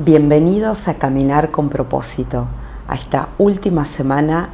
Bienvenidos 0.00 0.86
a 0.86 0.94
Caminar 0.94 1.50
con 1.50 1.70
propósito, 1.70 2.46
a 2.86 2.94
esta 2.94 3.30
última 3.36 3.84
semana 3.84 4.50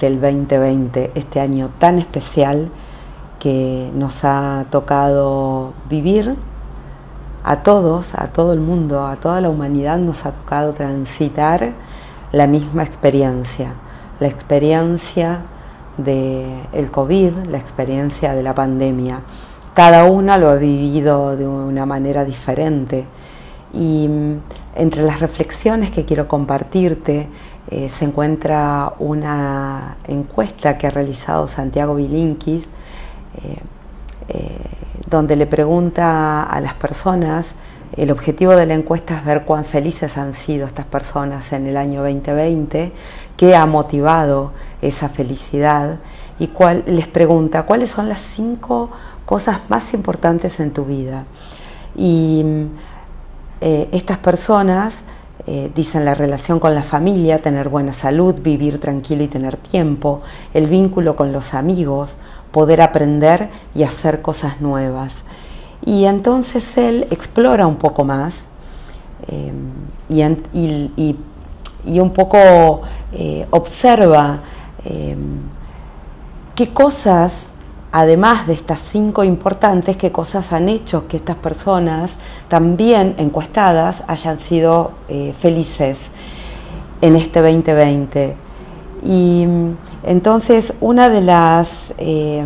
del 0.00 0.20
2020, 0.20 1.10
este 1.16 1.40
año 1.40 1.70
tan 1.80 1.98
especial 1.98 2.70
que 3.40 3.90
nos 3.92 4.22
ha 4.22 4.66
tocado 4.70 5.72
vivir 5.90 6.36
a 7.42 7.64
todos, 7.64 8.14
a 8.14 8.28
todo 8.28 8.52
el 8.52 8.60
mundo, 8.60 9.04
a 9.04 9.16
toda 9.16 9.40
la 9.40 9.50
humanidad 9.50 9.98
nos 9.98 10.24
ha 10.24 10.30
tocado 10.30 10.74
transitar 10.74 11.72
la 12.30 12.46
misma 12.46 12.84
experiencia, 12.84 13.72
la 14.20 14.28
experiencia 14.28 15.40
del 15.96 16.88
COVID, 16.92 17.46
la 17.50 17.58
experiencia 17.58 18.32
de 18.32 18.44
la 18.44 18.54
pandemia. 18.54 19.22
Cada 19.74 20.04
uno 20.04 20.38
lo 20.38 20.50
ha 20.50 20.54
vivido 20.54 21.36
de 21.36 21.48
una 21.48 21.84
manera 21.84 22.24
diferente 22.24 23.06
y 23.72 24.08
mm, 24.08 24.40
entre 24.76 25.02
las 25.02 25.20
reflexiones 25.20 25.90
que 25.90 26.04
quiero 26.04 26.28
compartirte 26.28 27.28
eh, 27.70 27.88
se 27.98 28.04
encuentra 28.04 28.92
una 28.98 29.96
encuesta 30.06 30.76
que 30.76 30.88
ha 30.88 30.90
realizado 30.90 31.48
Santiago 31.48 31.94
Bilinkis, 31.94 32.64
eh, 32.64 33.56
eh, 34.28 34.58
donde 35.08 35.36
le 35.36 35.46
pregunta 35.46 36.42
a 36.42 36.60
las 36.60 36.74
personas, 36.74 37.46
el 37.96 38.10
objetivo 38.10 38.52
de 38.56 38.66
la 38.66 38.74
encuesta 38.74 39.18
es 39.18 39.24
ver 39.24 39.44
cuán 39.44 39.64
felices 39.64 40.16
han 40.16 40.34
sido 40.34 40.66
estas 40.66 40.86
personas 40.86 41.52
en 41.52 41.66
el 41.66 41.76
año 41.76 42.02
2020, 42.02 42.92
qué 43.36 43.54
ha 43.54 43.66
motivado 43.66 44.52
esa 44.80 45.08
felicidad 45.08 45.98
y 46.38 46.48
cuál, 46.48 46.84
les 46.86 47.06
pregunta 47.06 47.64
cuáles 47.64 47.90
son 47.90 48.08
las 48.08 48.20
cinco 48.20 48.90
cosas 49.24 49.60
más 49.68 49.94
importantes 49.94 50.58
en 50.58 50.72
tu 50.72 50.84
vida. 50.84 51.24
Y 51.94 52.42
mm, 52.44 52.91
eh, 53.64 53.88
estas 53.92 54.18
personas 54.18 54.92
eh, 55.46 55.70
dicen 55.72 56.04
la 56.04 56.14
relación 56.14 56.58
con 56.58 56.74
la 56.74 56.82
familia, 56.82 57.40
tener 57.42 57.68
buena 57.68 57.92
salud, 57.92 58.34
vivir 58.42 58.80
tranquilo 58.80 59.22
y 59.22 59.28
tener 59.28 59.56
tiempo, 59.56 60.22
el 60.52 60.66
vínculo 60.66 61.14
con 61.14 61.32
los 61.32 61.54
amigos, 61.54 62.16
poder 62.50 62.80
aprender 62.80 63.50
y 63.72 63.84
hacer 63.84 64.20
cosas 64.20 64.60
nuevas. 64.60 65.14
Y 65.86 66.06
entonces 66.06 66.76
él 66.76 67.06
explora 67.12 67.68
un 67.68 67.76
poco 67.76 68.04
más 68.04 68.34
eh, 69.28 69.52
y, 70.08 72.00
un 72.00 72.10
poco 72.10 72.82
observa 73.50 74.40
qué 76.56 76.72
cosas 76.72 77.46
además 77.92 78.46
de 78.46 78.54
estas 78.54 78.80
cinco 78.80 79.22
importantes, 79.22 79.98
qué 79.98 80.10
cosas 80.10 80.50
han 80.52 80.70
hecho 80.70 81.06
que 81.06 81.18
estas 81.18 81.36
personas 81.36 82.10
también 82.48 83.14
encuestadas 83.18 84.02
hayan 84.08 84.40
sido 84.40 84.92
eh, 85.08 85.34
felices 85.38 85.98
en 87.02 87.16
este 87.16 87.42
2020. 87.42 88.34
Y 89.04 89.44
mm, 89.46 89.76
entonces 90.04 90.72
una 90.80 91.10
de 91.10 91.20
las, 91.20 91.92
eh, 91.98 92.42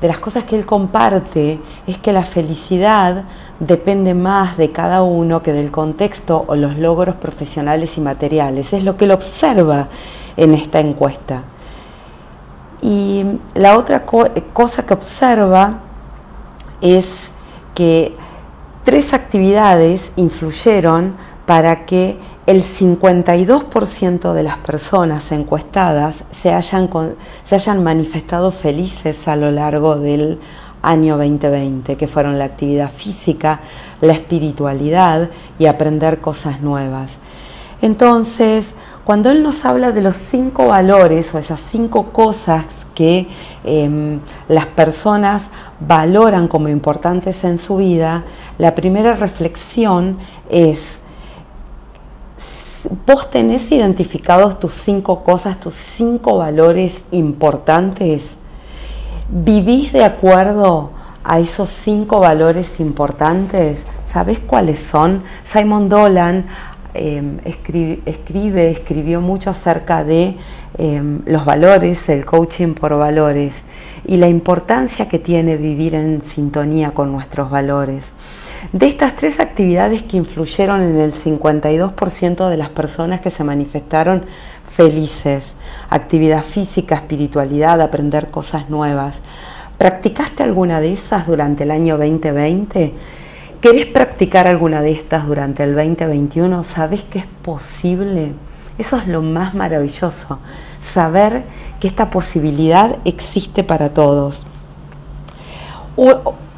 de 0.00 0.08
las 0.08 0.20
cosas 0.20 0.44
que 0.44 0.56
él 0.56 0.64
comparte 0.64 1.58
es 1.88 1.98
que 1.98 2.12
la 2.12 2.24
felicidad 2.24 3.24
depende 3.58 4.14
más 4.14 4.56
de 4.56 4.70
cada 4.70 5.02
uno 5.02 5.42
que 5.42 5.52
del 5.52 5.72
contexto 5.72 6.44
o 6.46 6.54
los 6.54 6.78
logros 6.78 7.16
profesionales 7.16 7.96
y 7.96 8.00
materiales. 8.00 8.72
Es 8.72 8.84
lo 8.84 8.96
que 8.96 9.06
él 9.06 9.10
observa 9.10 9.88
en 10.36 10.54
esta 10.54 10.78
encuesta. 10.78 11.42
Y 12.80 13.24
la 13.54 13.76
otra 13.76 14.04
cosa 14.06 14.86
que 14.86 14.94
observa 14.94 15.80
es 16.80 17.06
que 17.74 18.14
tres 18.84 19.12
actividades 19.14 20.12
influyeron 20.16 21.16
para 21.46 21.86
que 21.86 22.18
el 22.46 22.62
52% 22.62 24.32
de 24.32 24.42
las 24.42 24.58
personas 24.58 25.30
encuestadas 25.32 26.24
se 26.32 26.54
hayan, 26.54 26.88
se 27.44 27.54
hayan 27.56 27.82
manifestado 27.82 28.52
felices 28.52 29.28
a 29.28 29.36
lo 29.36 29.50
largo 29.50 29.96
del 29.96 30.38
año 30.80 31.18
2020, 31.18 31.96
que 31.96 32.08
fueron 32.08 32.38
la 32.38 32.44
actividad 32.44 32.90
física, 32.90 33.60
la 34.00 34.14
espiritualidad 34.14 35.28
y 35.58 35.66
aprender 35.66 36.20
cosas 36.20 36.62
nuevas. 36.62 37.10
Entonces, 37.82 38.66
cuando 39.08 39.30
Él 39.30 39.42
nos 39.42 39.64
habla 39.64 39.90
de 39.92 40.02
los 40.02 40.16
cinco 40.16 40.66
valores 40.66 41.34
o 41.34 41.38
esas 41.38 41.60
cinco 41.60 42.12
cosas 42.12 42.66
que 42.94 43.26
em, 43.64 44.20
las 44.48 44.66
personas 44.66 45.44
valoran 45.80 46.46
como 46.46 46.68
importantes 46.68 47.42
en 47.42 47.58
su 47.58 47.78
vida, 47.78 48.24
la 48.58 48.74
primera 48.74 49.14
reflexión 49.14 50.18
es, 50.50 50.82
vos 53.06 53.30
tenés 53.30 53.72
identificados 53.72 54.60
tus 54.60 54.74
cinco 54.74 55.24
cosas, 55.24 55.58
tus 55.58 55.72
cinco 55.96 56.36
valores 56.36 57.02
importantes, 57.10 58.26
vivís 59.30 59.90
de 59.90 60.04
acuerdo 60.04 60.90
a 61.24 61.38
esos 61.40 61.70
cinco 61.70 62.20
valores 62.20 62.78
importantes, 62.78 63.86
¿sabés 64.06 64.38
cuáles 64.38 64.80
son? 64.80 65.22
Simon 65.44 65.88
Dolan 65.88 66.46
Em, 67.00 67.38
escribe, 67.44 68.70
escribió 68.70 69.20
mucho 69.20 69.50
acerca 69.50 70.02
de 70.02 70.34
em, 70.78 71.20
los 71.26 71.44
valores, 71.44 72.08
el 72.08 72.24
coaching 72.24 72.74
por 72.74 72.96
valores 72.98 73.54
y 74.04 74.16
la 74.16 74.26
importancia 74.26 75.08
que 75.08 75.20
tiene 75.20 75.56
vivir 75.56 75.94
en 75.94 76.22
sintonía 76.22 76.90
con 76.90 77.12
nuestros 77.12 77.50
valores. 77.50 78.12
De 78.72 78.88
estas 78.88 79.14
tres 79.14 79.38
actividades 79.38 80.02
que 80.02 80.16
influyeron 80.16 80.82
en 80.82 80.98
el 80.98 81.12
52% 81.12 82.48
de 82.48 82.56
las 82.56 82.70
personas 82.70 83.20
que 83.20 83.30
se 83.30 83.44
manifestaron 83.44 84.24
felices, 84.68 85.54
actividad 85.90 86.42
física, 86.42 86.96
espiritualidad, 86.96 87.80
aprender 87.80 88.30
cosas 88.30 88.68
nuevas, 88.68 89.14
¿practicaste 89.78 90.42
alguna 90.42 90.80
de 90.80 90.94
esas 90.94 91.28
durante 91.28 91.62
el 91.62 91.70
año 91.70 91.96
2020? 91.96 92.94
¿Querés 93.60 93.86
practicar 93.86 94.46
alguna 94.46 94.82
de 94.82 94.92
estas 94.92 95.26
durante 95.26 95.64
el 95.64 95.74
2021? 95.74 96.62
¿Sabes 96.62 97.02
que 97.02 97.18
es 97.18 97.26
posible? 97.42 98.34
Eso 98.78 98.96
es 98.96 99.08
lo 99.08 99.20
más 99.20 99.52
maravilloso, 99.52 100.38
saber 100.80 101.42
que 101.80 101.88
esta 101.88 102.08
posibilidad 102.08 102.98
existe 103.04 103.64
para 103.64 103.88
todos. 103.88 104.46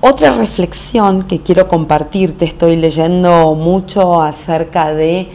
otra 0.02 0.32
reflexión 0.36 1.22
que 1.22 1.40
quiero 1.40 1.68
compartirte, 1.68 2.44
estoy 2.44 2.76
leyendo 2.76 3.54
mucho 3.54 4.20
acerca 4.22 4.92
de 4.92 5.30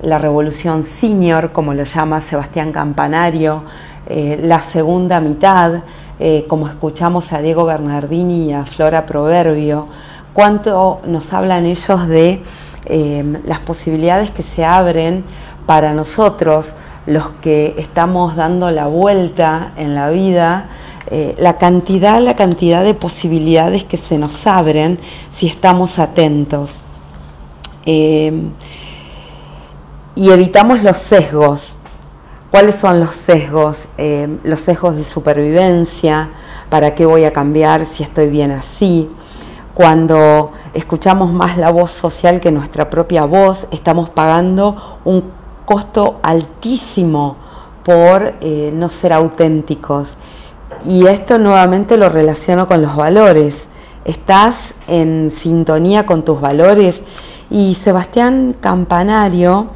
la 0.00 0.18
revolución 0.18 0.84
senior, 0.84 1.50
como 1.50 1.74
lo 1.74 1.82
llama 1.82 2.20
Sebastián 2.20 2.70
Campanario, 2.70 3.64
eh, 4.06 4.38
la 4.40 4.60
segunda 4.60 5.20
mitad, 5.20 5.82
eh, 6.20 6.46
como 6.48 6.68
escuchamos 6.68 7.32
a 7.32 7.40
Diego 7.40 7.64
Bernardini 7.64 8.50
y 8.50 8.52
a 8.52 8.64
Flora 8.64 9.04
Proverbio, 9.04 9.88
cuánto 10.38 11.00
nos 11.04 11.32
hablan 11.32 11.66
ellos 11.66 12.06
de 12.06 12.44
eh, 12.84 13.40
las 13.44 13.58
posibilidades 13.58 14.30
que 14.30 14.44
se 14.44 14.64
abren 14.64 15.24
para 15.66 15.92
nosotros, 15.94 16.64
los 17.06 17.30
que 17.42 17.74
estamos 17.76 18.36
dando 18.36 18.70
la 18.70 18.86
vuelta 18.86 19.72
en 19.76 19.96
la 19.96 20.10
vida, 20.10 20.68
eh, 21.10 21.34
la 21.40 21.58
cantidad, 21.58 22.20
la 22.22 22.36
cantidad 22.36 22.84
de 22.84 22.94
posibilidades 22.94 23.82
que 23.82 23.96
se 23.96 24.16
nos 24.16 24.46
abren 24.46 25.00
si 25.34 25.48
estamos 25.48 25.98
atentos. 25.98 26.70
Eh, 27.84 28.32
y 30.14 30.30
evitamos 30.30 30.84
los 30.84 30.98
sesgos. 30.98 31.72
¿Cuáles 32.52 32.76
son 32.76 33.00
los 33.00 33.10
sesgos? 33.26 33.76
los 34.44 34.60
sesgos 34.60 34.94
de 34.94 35.02
supervivencia, 35.02 36.28
¿para 36.70 36.94
qué 36.94 37.06
voy 37.06 37.24
a 37.24 37.32
cambiar 37.32 37.86
si 37.86 38.04
estoy 38.04 38.28
bien 38.28 38.52
así? 38.52 39.08
Cuando 39.78 40.50
escuchamos 40.74 41.32
más 41.32 41.56
la 41.56 41.70
voz 41.70 41.92
social 41.92 42.40
que 42.40 42.50
nuestra 42.50 42.90
propia 42.90 43.26
voz, 43.26 43.68
estamos 43.70 44.10
pagando 44.10 44.98
un 45.04 45.22
costo 45.64 46.18
altísimo 46.20 47.36
por 47.84 48.34
eh, 48.40 48.72
no 48.74 48.88
ser 48.88 49.12
auténticos. 49.12 50.08
Y 50.84 51.06
esto 51.06 51.38
nuevamente 51.38 51.96
lo 51.96 52.08
relaciono 52.08 52.66
con 52.66 52.82
los 52.82 52.96
valores. 52.96 53.68
Estás 54.04 54.74
en 54.88 55.30
sintonía 55.30 56.06
con 56.06 56.24
tus 56.24 56.40
valores. 56.40 57.00
Y 57.48 57.76
Sebastián 57.76 58.56
Campanario 58.60 59.68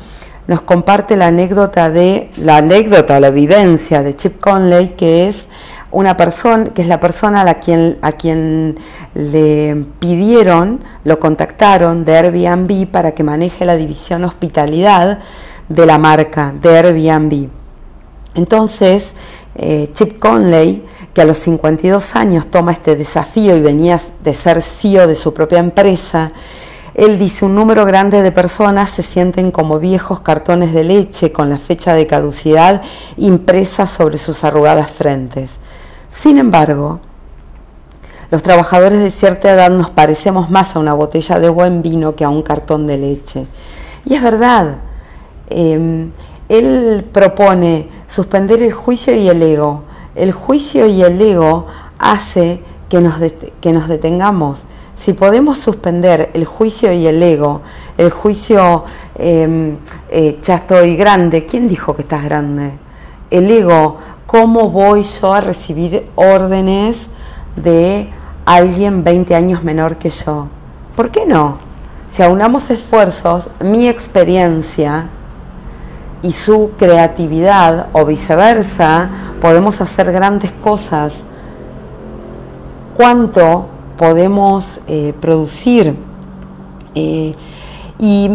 nos 0.48 0.62
comparte 0.62 1.14
la 1.14 1.28
anécdota 1.28 1.90
de 1.90 2.32
la 2.38 2.56
anécdota, 2.56 3.20
la 3.20 3.30
vivencia 3.30 4.02
de 4.02 4.16
Chip 4.16 4.40
Conley, 4.40 4.96
que 4.96 5.28
es 5.28 5.46
una 5.92 6.16
persona, 6.16 6.70
que 6.74 6.82
es 6.82 6.88
la 6.88 6.98
persona 6.98 7.42
a, 7.42 7.54
quien, 7.54 7.98
a 8.02 8.12
quien 8.12 8.78
le 9.14 9.84
pidieron, 9.98 10.80
lo 11.04 11.20
contactaron 11.20 12.04
de 12.04 12.16
Airbnb 12.16 12.90
para 12.90 13.12
que 13.12 13.22
maneje 13.22 13.64
la 13.64 13.76
división 13.76 14.24
hospitalidad 14.24 15.20
de 15.68 15.86
la 15.86 15.98
marca 15.98 16.52
de 16.60 16.76
Airbnb. 16.78 17.48
Entonces, 18.34 19.04
eh, 19.54 19.90
Chip 19.92 20.18
Conley, 20.18 20.84
que 21.12 21.20
a 21.20 21.24
los 21.26 21.38
52 21.38 22.16
años 22.16 22.46
toma 22.46 22.72
este 22.72 22.96
desafío 22.96 23.54
y 23.56 23.60
venía 23.60 24.00
de 24.24 24.34
ser 24.34 24.62
CEO 24.62 25.06
de 25.06 25.14
su 25.14 25.34
propia 25.34 25.58
empresa, 25.58 26.32
él 26.94 27.18
dice, 27.18 27.46
un 27.46 27.54
número 27.54 27.86
grande 27.86 28.20
de 28.20 28.32
personas 28.32 28.90
se 28.90 29.02
sienten 29.02 29.50
como 29.50 29.78
viejos 29.78 30.20
cartones 30.20 30.74
de 30.74 30.84
leche 30.84 31.32
con 31.32 31.48
la 31.48 31.58
fecha 31.58 31.94
de 31.94 32.06
caducidad 32.06 32.82
impresa 33.16 33.86
sobre 33.86 34.18
sus 34.18 34.44
arrugadas 34.44 34.90
frentes. 34.90 35.61
Sin 36.22 36.38
embargo, 36.38 37.00
los 38.30 38.44
trabajadores 38.44 39.00
de 39.00 39.10
cierta 39.10 39.50
edad 39.50 39.70
nos 39.70 39.90
parecemos 39.90 40.50
más 40.50 40.76
a 40.76 40.78
una 40.78 40.94
botella 40.94 41.40
de 41.40 41.48
buen 41.48 41.82
vino 41.82 42.14
que 42.14 42.22
a 42.22 42.28
un 42.28 42.42
cartón 42.42 42.86
de 42.86 42.96
leche. 42.96 43.46
Y 44.04 44.14
es 44.14 44.22
verdad, 44.22 44.76
em, 45.50 46.12
él 46.48 47.04
propone 47.12 47.88
suspender 48.06 48.62
el 48.62 48.72
juicio 48.72 49.16
y 49.16 49.28
el 49.28 49.42
ego. 49.42 49.82
El 50.14 50.30
juicio 50.30 50.86
y 50.86 51.02
el 51.02 51.20
ego 51.20 51.66
hace 51.98 52.62
que 52.88 53.00
nos, 53.00 53.14
que 53.60 53.72
nos 53.72 53.88
detengamos 53.88 54.60
si 54.94 55.14
podemos 55.14 55.58
suspender 55.58 56.30
el 56.34 56.44
juicio 56.44 56.92
y 56.92 57.04
el 57.04 57.20
ego, 57.20 57.62
el 57.98 58.10
juicio, 58.10 58.84
em, 59.16 59.76
eh, 60.08 60.38
ya 60.40 60.54
estoy 60.54 60.94
grande, 60.94 61.44
¿quién 61.46 61.68
dijo 61.68 61.96
que 61.96 62.02
estás 62.02 62.22
grande? 62.22 62.74
El 63.28 63.50
ego, 63.50 63.98
¿cómo 64.32 64.70
voy 64.70 65.04
yo 65.04 65.32
a 65.32 65.40
recibir 65.40 66.10
órdenes 66.16 66.96
de 67.54 68.10
alguien 68.44 69.04
20 69.04 69.36
años 69.36 69.62
menor 69.62 69.98
que 69.98 70.10
yo? 70.10 70.48
¿Por 70.96 71.12
qué 71.12 71.24
no? 71.24 71.58
Si 72.10 72.22
aunamos 72.24 72.68
esfuerzos, 72.70 73.48
mi 73.60 73.86
experiencia 73.86 75.06
y 76.22 76.32
su 76.32 76.72
creatividad 76.76 77.86
o 77.92 78.04
viceversa, 78.04 79.08
podemos 79.40 79.80
hacer 79.80 80.10
grandes 80.10 80.50
cosas. 80.50 81.14
¿Cuánto 82.96 83.68
podemos 84.02 84.80
eh, 84.88 85.14
producir. 85.20 85.94
Eh, 86.94 87.34
y 88.00 88.30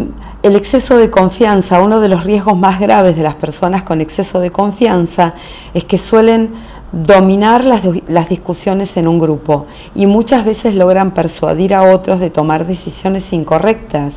el 0.48 0.56
exceso 0.56 0.98
de 0.98 1.10
confianza, 1.10 1.82
uno 1.82 2.00
de 2.00 2.10
los 2.10 2.24
riesgos 2.24 2.58
más 2.58 2.80
graves 2.80 3.16
de 3.16 3.24
las 3.24 3.36
personas 3.36 3.84
con 3.84 4.02
exceso 4.02 4.40
de 4.40 4.52
confianza 4.52 5.34
es 5.74 5.84
que 5.86 5.98
suelen 5.98 6.54
dominar 6.92 7.64
las, 7.64 7.82
las, 8.08 8.30
discusiones 8.30 8.96
en 8.98 9.08
un 9.08 9.20
grupo 9.20 9.66
y 9.94 10.08
muchas 10.08 10.46
veces 10.46 10.74
logran 10.74 11.12
persuadir 11.12 11.76
a 11.76 11.84
otros 11.94 12.20
de 12.20 12.30
tomar 12.30 12.66
decisiones 12.66 13.32
incorrectas. 13.34 14.14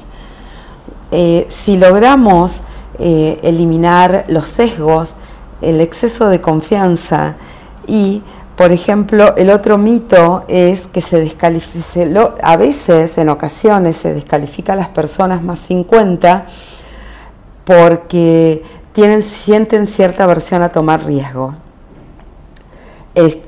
Eh, 1.11 1.49
si 1.50 1.77
logramos 1.77 2.53
eliminar 2.99 4.27
los 4.29 4.47
sesgos, 4.47 5.09
el 5.62 5.81
exceso 5.81 6.29
de 6.29 6.43
confianza 6.43 7.37
y 7.90 8.22
por 8.60 8.72
ejemplo, 8.72 9.34
el 9.37 9.48
otro 9.48 9.78
mito 9.78 10.44
es 10.46 10.87
que 10.88 11.00
se 11.00 11.19
descalifica, 11.19 12.34
a 12.42 12.58
veces, 12.58 13.16
en 13.16 13.31
ocasiones, 13.31 13.96
se 13.96 14.12
descalifica 14.12 14.75
a 14.75 14.76
las 14.76 14.88
personas 14.88 15.42
más 15.42 15.60
50 15.60 16.44
porque 17.64 18.62
tienen, 18.92 19.22
sienten 19.22 19.87
cierta 19.87 20.25
aversión 20.25 20.62
a 20.62 20.69
tomar 20.69 21.06
riesgo. 21.06 21.54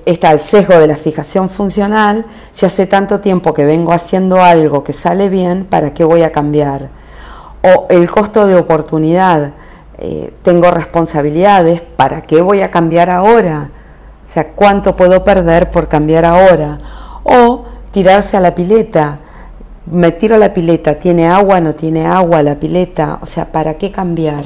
Está 0.06 0.32
el 0.32 0.40
sesgo 0.40 0.78
de 0.78 0.86
la 0.86 0.96
fijación 0.96 1.50
funcional, 1.50 2.24
si 2.54 2.64
hace 2.64 2.86
tanto 2.86 3.20
tiempo 3.20 3.52
que 3.52 3.66
vengo 3.66 3.92
haciendo 3.92 4.42
algo 4.42 4.82
que 4.82 4.94
sale 4.94 5.28
bien, 5.28 5.66
¿para 5.66 5.92
qué 5.92 6.04
voy 6.04 6.22
a 6.22 6.32
cambiar? 6.32 6.88
O 7.62 7.86
el 7.90 8.10
costo 8.10 8.46
de 8.46 8.56
oportunidad, 8.56 9.52
eh, 9.98 10.32
tengo 10.42 10.70
responsabilidades, 10.70 11.82
¿para 11.82 12.22
qué 12.22 12.40
voy 12.40 12.62
a 12.62 12.70
cambiar 12.70 13.10
ahora? 13.10 13.68
O 14.32 14.34
sea, 14.34 14.52
¿cuánto 14.52 14.96
puedo 14.96 15.24
perder 15.24 15.70
por 15.70 15.88
cambiar 15.88 16.24
ahora? 16.24 16.78
O 17.22 17.66
tirarse 17.92 18.34
a 18.34 18.40
la 18.40 18.54
pileta. 18.54 19.18
Me 19.84 20.10
tiro 20.12 20.36
a 20.36 20.38
la 20.38 20.54
pileta, 20.54 20.94
¿tiene 20.94 21.28
agua? 21.28 21.60
¿No 21.60 21.74
tiene 21.74 22.06
agua 22.06 22.42
la 22.42 22.54
pileta? 22.54 23.18
O 23.20 23.26
sea, 23.26 23.52
¿para 23.52 23.74
qué 23.74 23.92
cambiar? 23.92 24.44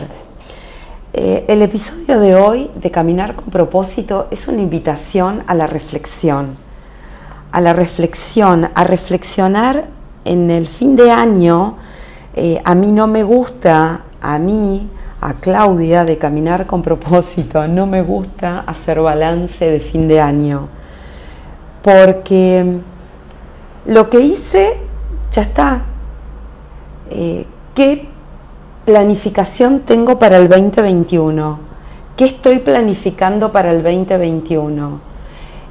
Eh, 1.12 1.44
el 1.46 1.62
episodio 1.62 2.18
de 2.18 2.34
hoy 2.34 2.68
de 2.74 2.90
Caminar 2.90 3.36
con 3.36 3.44
propósito 3.44 4.26
es 4.32 4.48
una 4.48 4.60
invitación 4.60 5.44
a 5.46 5.54
la 5.54 5.68
reflexión. 5.68 6.56
A 7.52 7.60
la 7.60 7.72
reflexión, 7.72 8.68
a 8.74 8.82
reflexionar 8.82 9.84
en 10.24 10.50
el 10.50 10.66
fin 10.66 10.96
de 10.96 11.12
año. 11.12 11.76
Eh, 12.34 12.60
a 12.64 12.74
mí 12.74 12.90
no 12.90 13.06
me 13.06 13.22
gusta, 13.22 14.00
a 14.20 14.36
mí, 14.40 14.90
a 15.20 15.34
Claudia 15.34 16.04
de 16.04 16.18
caminar 16.18 16.66
con 16.66 16.82
propósito. 16.82 17.66
No 17.68 17.86
me 17.86 18.02
gusta 18.02 18.60
hacer 18.60 19.00
balance 19.00 19.64
de 19.64 19.80
fin 19.80 20.08
de 20.08 20.20
año, 20.20 20.68
porque 21.82 22.78
lo 23.86 24.10
que 24.10 24.20
hice 24.20 24.78
ya 25.32 25.42
está. 25.42 25.82
Eh, 27.10 27.46
¿Qué 27.74 28.08
planificación 28.84 29.80
tengo 29.80 30.18
para 30.18 30.38
el 30.38 30.48
2021? 30.48 31.58
¿Qué 32.16 32.24
estoy 32.24 32.60
planificando 32.60 33.52
para 33.52 33.70
el 33.70 33.82
2021? 33.82 35.00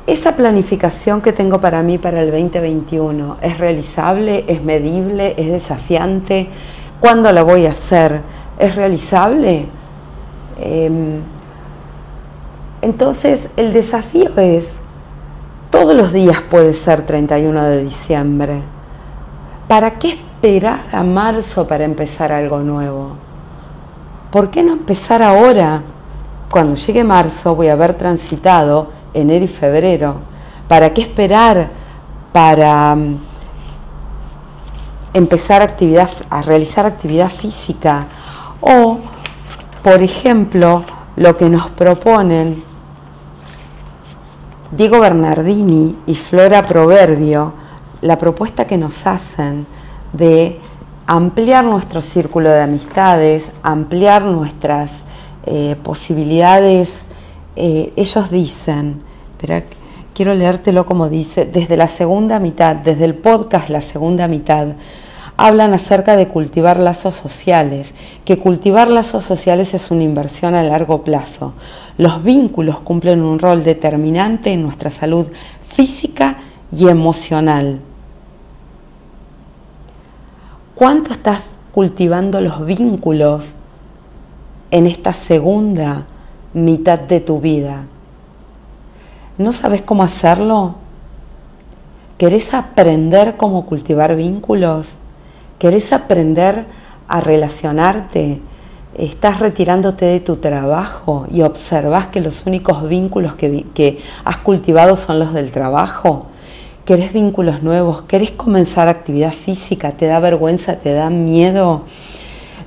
Esa 0.05 0.35
planificación 0.35 1.21
que 1.21 1.33
tengo 1.33 1.59
para 1.59 1.81
mí 1.81 1.97
para 1.97 2.21
el 2.21 2.29
2021 2.29 3.37
es 3.41 3.57
realizable, 3.57 4.45
es 4.47 4.63
medible, 4.63 5.33
es 5.35 5.51
desafiante. 5.51 6.47
¿Cuándo 6.99 7.31
la 7.31 7.41
voy 7.41 7.65
a 7.65 7.71
hacer? 7.71 8.21
Es 8.59 8.75
realizable. 8.75 9.67
Em, 10.59 11.21
entonces 12.81 13.49
el 13.57 13.73
desafío 13.73 14.31
es, 14.37 14.67
todos 15.71 15.95
los 15.95 16.13
días 16.13 16.41
puede 16.41 16.73
ser 16.73 17.05
31 17.05 17.63
de 17.63 17.83
diciembre. 17.83 18.61
¿Para 19.67 19.97
qué 19.97 20.09
esperar 20.09 20.81
a 20.91 21.03
marzo 21.03 21.67
para 21.67 21.83
empezar 21.83 22.31
algo 22.31 22.59
nuevo? 22.59 23.17
¿Por 24.31 24.51
qué 24.51 24.63
no 24.63 24.73
empezar 24.73 25.21
ahora? 25.23 25.81
Cuando 26.49 26.75
llegue 26.75 27.03
marzo 27.03 27.55
voy 27.55 27.67
a 27.67 27.73
haber 27.73 27.95
transitado 27.95 28.89
enero 29.13 29.45
y 29.45 29.47
febrero. 29.47 30.15
¿Para 30.67 30.93
qué 30.93 31.01
esperar 31.01 31.69
para 32.31 32.95
mm, 32.95 33.17
empezar 35.13 35.61
actividad, 35.61 36.09
a 36.29 36.41
realizar 36.41 36.85
actividad 36.85 37.29
física 37.29 38.07
o, 38.65 38.99
por 39.83 40.01
ejemplo, 40.01 40.83
lo 41.15 41.37
que 41.37 41.49
nos 41.49 41.69
proponen 41.71 42.63
Diego 44.71 44.99
Bernardini 44.99 45.95
y 46.07 46.15
Flora 46.15 46.65
Proverbio, 46.65 47.53
la 48.01 48.17
propuesta 48.17 48.65
que 48.65 48.77
nos 48.77 49.05
hacen 49.05 49.67
de 50.11 50.59
ampliar 51.05 51.63
nuestro 51.63 52.01
círculo 52.01 52.49
de 52.49 52.61
amistades, 52.61 53.49
ampliar 53.61 54.23
nuestras 54.23 54.91
eh, 55.45 55.75
posibilidades. 55.83 56.91
Eh, 57.55 57.93
ellos 57.95 58.31
dicen, 58.31 59.03
quiero 60.13 60.33
leértelo 60.33 60.85
como 60.85 61.07
dice, 61.07 61.45
desde 61.45 61.77
la 61.77 61.87
segunda 61.87 62.39
mitad, 62.39 62.75
desde 62.75 63.05
el 63.05 63.15
podcast 63.15 63.69
La 63.69 63.81
segunda 63.81 64.27
mitad, 64.27 64.69
hablan 65.37 65.73
acerca 65.73 66.15
de 66.15 66.27
cultivar 66.27 66.79
lazos 66.79 67.15
sociales, 67.15 67.93
que 68.23 68.39
cultivar 68.39 68.87
lazos 68.89 69.23
sociales 69.23 69.73
es 69.73 69.91
una 69.91 70.03
inversión 70.03 70.55
a 70.55 70.63
largo 70.63 71.03
plazo. 71.03 71.53
Los 71.97 72.23
vínculos 72.23 72.79
cumplen 72.79 73.21
un 73.21 73.39
rol 73.39 73.63
determinante 73.63 74.51
en 74.51 74.63
nuestra 74.63 74.89
salud 74.89 75.27
física 75.67 76.37
y 76.71 76.87
emocional. 76.87 77.79
¿Cuánto 80.73 81.13
estás 81.13 81.39
cultivando 81.73 82.41
los 82.41 82.65
vínculos 82.65 83.45
en 84.71 84.87
esta 84.87 85.13
segunda 85.13 86.05
mitad 86.53 86.99
de 86.99 87.19
tu 87.19 87.39
vida? 87.39 87.83
¿No 89.37 89.51
sabes 89.51 89.81
cómo 89.81 90.03
hacerlo? 90.03 90.75
¿Querés 92.17 92.53
aprender 92.53 93.35
cómo 93.35 93.65
cultivar 93.65 94.15
vínculos? 94.15 94.87
¿Querés 95.59 95.93
aprender 95.93 96.65
a 97.07 97.21
relacionarte? 97.21 98.41
¿Estás 98.97 99.39
retirándote 99.39 100.05
de 100.05 100.19
tu 100.19 100.37
trabajo 100.37 101.27
y 101.31 101.43
observas 101.43 102.07
que 102.07 102.19
los 102.19 102.45
únicos 102.45 102.87
vínculos 102.87 103.35
que, 103.35 103.99
has 104.25 104.37
cultivado 104.37 104.97
son 104.97 105.19
los 105.19 105.33
del 105.33 105.51
trabajo? 105.51 106.27
¿Querés 106.83 107.13
vínculos 107.13 107.63
nuevos? 107.63 108.01
¿Querés 108.03 108.31
comenzar 108.31 108.89
actividad 108.89 109.31
física? 109.31 109.91
¿Te 109.91 110.07
da 110.07 110.19
vergüenza? 110.19 110.79
¿Te 110.79 110.93
da 110.93 111.09
miedo? 111.09 111.83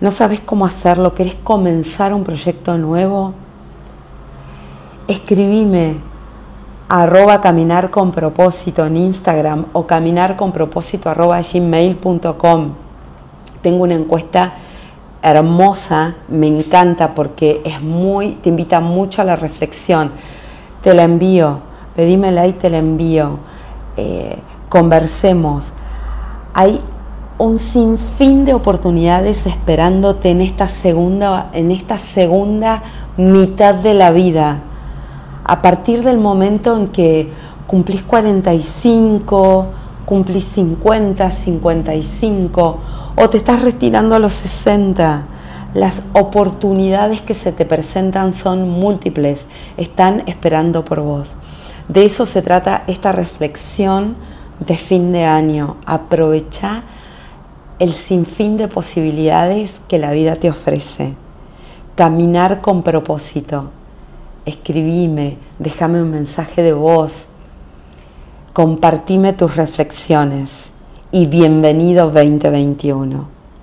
¿No 0.01 0.11
sabes 0.11 0.41
cómo 0.41 0.65
hacerlo? 0.65 1.15
¿Querés 1.15 1.35
comenzar 1.45 2.15
un 2.15 2.25
proyecto 2.25 2.79
nuevo? 2.79 3.35
Escribime 5.09 5.97
arroba 6.89 7.41
caminar 7.43 7.91
con 7.91 8.13
propósito 8.13 8.87
en 8.87 8.97
Instagram 8.97 9.67
o 9.73 9.87
caminar 9.87 10.37
con 10.37 10.53
propósito 10.53 11.11
arroba 11.11 11.41
gmail.com. 11.41 12.73
Tengo 13.61 13.83
una 13.85 13.95
encuesta 13.95 14.55
hermosa, 15.23 16.15
me 16.29 16.47
encanta 16.47 17.15
porque 17.15 17.61
es 17.65 17.83
muy, 17.83 18.37
te 18.37 18.49
invita 18.49 18.81
mucho 18.81 19.21
a 19.21 19.25
la 19.25 19.37
reflexión. 19.37 20.13
Te 20.83 20.95
la 20.95 21.03
envío, 21.03 21.59
pedímela 21.95 22.47
y 22.47 22.53
te 22.53 22.71
la 22.71 22.79
envío. 22.79 23.39
Eh, 23.97 24.39
conversemos. 24.69 25.67
Hay 26.55 26.81
un 27.37 27.59
sinfín 27.59 28.45
de 28.45 28.55
oportunidades 28.55 29.47
esperándote 29.47 30.31
en 30.31 30.41
esta 30.41 30.69
segunda, 30.69 31.51
en 31.53 31.71
esta 31.71 31.99
segunda 31.99 32.83
mitad 33.17 33.75
de 33.75 33.95
la 33.95 34.11
vida. 34.11 34.63
A 35.49 35.63
partir 35.63 36.05
del 36.05 36.19
momento 36.19 36.77
en 36.77 36.89
que 36.89 37.31
cumplís 37.67 38.03
45, 38.03 39.67
cumplís 40.05 40.45
50, 40.45 41.31
55 41.31 42.79
o 43.17 43.31
te 43.31 43.39
estás 43.39 43.63
retirando 43.63 44.15
a 44.15 44.19
los 44.19 44.35
60. 44.35 45.23
Las 45.73 46.03
oportunidades 46.13 47.23
que 47.23 47.33
se 47.33 47.53
te 47.53 47.65
presentan 47.65 48.35
son 48.35 48.69
múltiples, 48.69 49.47
están 49.79 50.23
esperando 50.27 50.85
por 50.85 51.01
vos. 51.01 51.31
De 51.89 52.05
eso 52.05 52.27
se 52.27 52.43
trata 52.43 52.85
esta 52.87 53.13
reflexión 53.13 54.17
de 54.61 54.77
fin 54.77 55.13
de 55.13 55.25
año. 55.25 55.77
Aprovecha 55.87 56.83
el 57.79 57.95
sinfín 57.95 58.59
de 58.59 58.69
posibilidades 58.69 59.73
que 59.89 59.99
la 59.99 60.13
vida 60.13 60.37
te 60.37 60.51
ofrece. 60.51 61.15
Caminar 61.95 62.61
con 62.61 62.83
propósito. 62.83 63.71
Escribime, 64.49 65.37
déjame 65.59 66.01
un 66.01 66.11
mensaje 66.11 66.63
de 66.63 66.73
voz. 66.73 67.13
Compartime 68.55 69.35
tus 69.35 69.55
reflexiones 69.55 70.49
y 71.13 71.27
bienvenido 71.27 72.11
2021. 72.11 73.38